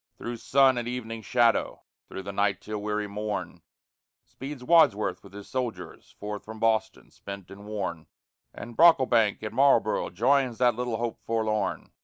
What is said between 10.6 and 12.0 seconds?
little hope forlorn.